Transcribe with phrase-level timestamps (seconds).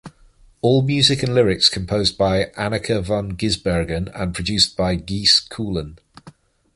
[0.61, 5.99] All music and lyrics composed by Anneke van Giersbergen and produced by Gijs Coolen.